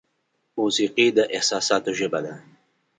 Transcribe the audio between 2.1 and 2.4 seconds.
ده.